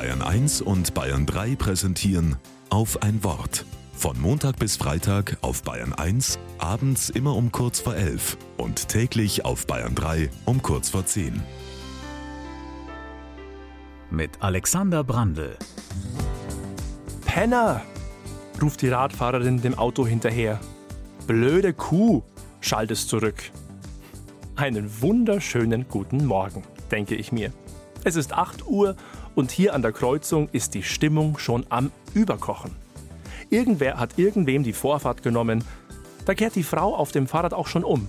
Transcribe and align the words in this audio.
Bayern 0.00 0.22
1 0.22 0.62
und 0.62 0.94
Bayern 0.94 1.26
3 1.26 1.56
präsentieren 1.56 2.36
auf 2.70 3.02
ein 3.02 3.22
Wort. 3.22 3.66
Von 3.92 4.18
Montag 4.18 4.58
bis 4.58 4.78
Freitag 4.78 5.36
auf 5.42 5.62
Bayern 5.62 5.92
1, 5.92 6.38
abends 6.56 7.10
immer 7.10 7.36
um 7.36 7.52
kurz 7.52 7.80
vor 7.80 7.94
11 7.94 8.38
und 8.56 8.88
täglich 8.88 9.44
auf 9.44 9.66
Bayern 9.66 9.94
3 9.94 10.30
um 10.46 10.62
kurz 10.62 10.88
vor 10.88 11.04
10. 11.04 11.42
Mit 14.10 14.30
Alexander 14.40 15.04
Brandl. 15.04 15.54
Penner! 17.26 17.82
ruft 18.62 18.80
die 18.80 18.88
Radfahrerin 18.88 19.60
dem 19.60 19.74
Auto 19.74 20.06
hinterher. 20.06 20.60
Blöde 21.26 21.74
Kuh! 21.74 22.22
schallt 22.62 22.90
es 22.90 23.06
zurück. 23.06 23.42
Einen 24.56 25.02
wunderschönen 25.02 25.84
guten 25.90 26.24
Morgen, 26.24 26.62
denke 26.90 27.16
ich 27.16 27.32
mir. 27.32 27.52
Es 28.02 28.16
ist 28.16 28.32
8 28.32 28.66
Uhr 28.66 28.96
und 29.34 29.50
hier 29.50 29.74
an 29.74 29.82
der 29.82 29.92
Kreuzung 29.92 30.48
ist 30.52 30.74
die 30.74 30.82
Stimmung 30.82 31.38
schon 31.38 31.66
am 31.68 31.90
Überkochen. 32.14 32.74
Irgendwer 33.50 33.98
hat 33.98 34.18
irgendwem 34.18 34.62
die 34.62 34.72
Vorfahrt 34.72 35.22
genommen. 35.22 35.64
Da 36.24 36.34
kehrt 36.34 36.54
die 36.54 36.62
Frau 36.62 36.94
auf 36.94 37.12
dem 37.12 37.26
Fahrrad 37.26 37.54
auch 37.54 37.66
schon 37.66 37.84
um. 37.84 38.08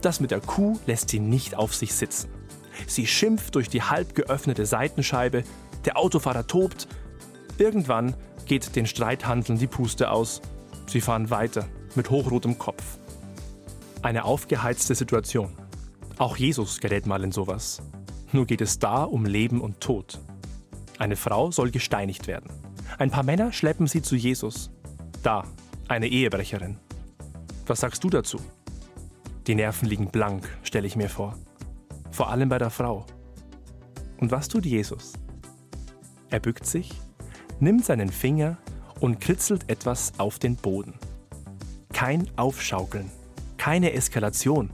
Das 0.00 0.20
mit 0.20 0.30
der 0.30 0.40
Kuh 0.40 0.78
lässt 0.86 1.10
sie 1.10 1.20
nicht 1.20 1.54
auf 1.54 1.74
sich 1.74 1.94
sitzen. 1.94 2.30
Sie 2.86 3.06
schimpft 3.06 3.54
durch 3.54 3.68
die 3.68 3.82
halb 3.82 4.14
geöffnete 4.14 4.64
Seitenscheibe. 4.64 5.44
Der 5.84 5.98
Autofahrer 5.98 6.46
tobt. 6.46 6.88
Irgendwann 7.58 8.14
geht 8.46 8.74
den 8.76 8.86
Streithandeln 8.86 9.58
die 9.58 9.66
Puste 9.66 10.10
aus. 10.10 10.40
Sie 10.86 11.00
fahren 11.00 11.30
weiter 11.30 11.66
mit 11.94 12.10
hochrotem 12.10 12.58
Kopf. 12.58 12.82
Eine 14.02 14.24
aufgeheizte 14.24 14.94
Situation. 14.94 15.52
Auch 16.16 16.36
Jesus 16.36 16.80
gerät 16.80 17.06
mal 17.06 17.22
in 17.22 17.32
sowas. 17.32 17.82
Nur 18.32 18.46
geht 18.46 18.60
es 18.60 18.78
da 18.78 19.04
um 19.04 19.26
Leben 19.26 19.60
und 19.60 19.80
Tod. 19.80 20.20
Eine 21.00 21.16
Frau 21.16 21.50
soll 21.50 21.70
gesteinigt 21.70 22.26
werden. 22.26 22.52
Ein 22.98 23.10
paar 23.10 23.22
Männer 23.22 23.54
schleppen 23.54 23.86
sie 23.86 24.02
zu 24.02 24.16
Jesus. 24.16 24.70
Da, 25.22 25.44
eine 25.88 26.08
Ehebrecherin. 26.08 26.76
Was 27.66 27.80
sagst 27.80 28.04
du 28.04 28.10
dazu? 28.10 28.38
Die 29.46 29.54
Nerven 29.54 29.88
liegen 29.88 30.10
blank, 30.10 30.46
stelle 30.62 30.86
ich 30.86 30.96
mir 30.96 31.08
vor. 31.08 31.38
Vor 32.10 32.28
allem 32.28 32.50
bei 32.50 32.58
der 32.58 32.68
Frau. 32.68 33.06
Und 34.18 34.30
was 34.30 34.48
tut 34.48 34.66
Jesus? 34.66 35.14
Er 36.28 36.38
bückt 36.38 36.66
sich, 36.66 36.90
nimmt 37.60 37.86
seinen 37.86 38.10
Finger 38.10 38.58
und 39.00 39.22
kritzelt 39.22 39.70
etwas 39.70 40.12
auf 40.18 40.38
den 40.38 40.56
Boden. 40.56 40.92
Kein 41.94 42.28
Aufschaukeln, 42.36 43.10
keine 43.56 43.94
Eskalation. 43.94 44.68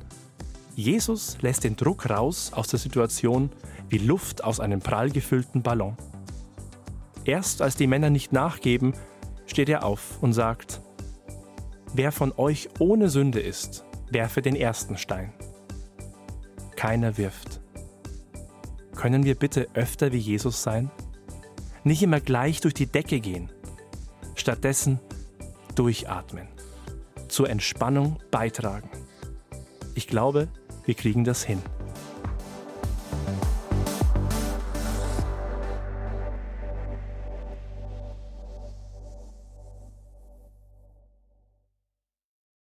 Jesus 0.75 1.39
lässt 1.41 1.63
den 1.63 1.77
Druck 1.77 2.11
raus 2.11 2.51
aus 2.53 2.67
der 2.67 2.81
Situation 2.81 3.51
wie 3.89 3.99
Luft 3.99 4.43
aus 4.43 4.59
einem 4.59 4.81
prall 4.81 5.11
gefüllten 5.11 5.63
Ballon. 5.63 5.97
Erst 7.27 7.61
als 7.61 7.75
die 7.75 7.89
Männer 7.89 8.09
nicht 8.09 8.33
nachgeben, 8.33 8.95
steht 9.47 9.69
er 9.69 9.85
auf 9.85 10.23
und 10.23 10.33
sagt, 10.33 10.81
Wer 11.93 12.13
von 12.13 12.33
euch 12.37 12.69
ohne 12.79 13.09
Sünde 13.09 13.41
ist, 13.41 13.85
werfe 14.11 14.43
den 14.43 14.55
ersten 14.55 14.97
Stein. 14.97 15.33
Keiner 16.77 17.17
wirft. 17.17 17.61
Können 18.95 19.25
wir 19.25 19.35
bitte 19.35 19.69
öfter 19.75 20.13
wie 20.13 20.19
Jesus 20.19 20.63
sein? 20.63 20.91
Nicht 21.85 22.03
immer 22.03 22.21
gleich 22.21 22.61
durch 22.61 22.75
die 22.75 22.87
Decke 22.87 23.21
gehen. 23.21 23.51
Stattdessen 24.35 25.01
durchatmen. 25.75 26.49
Zur 27.29 27.51
Entspannung 27.51 28.19
beitragen. 28.31 28.91
Ich 29.95 30.07
glaube, 30.07 30.49
wir 30.85 30.95
kriegen 30.95 31.25
das 31.25 31.43
hin. 31.43 31.63